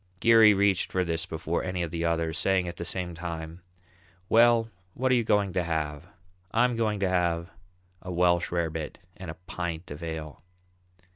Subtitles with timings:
[0.19, 3.61] Geary reached for this before any of the others, saying at the same time,
[4.29, 6.07] "Well, what are you going to have?
[6.49, 7.51] I'm going to have
[8.01, 10.41] a Welsh rabbit and a pint of ale."